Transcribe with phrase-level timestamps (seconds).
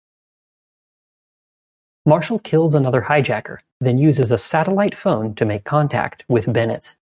[2.07, 6.95] Marshall kills another hijacker, then uses a satellite phone to make contact with Bennett.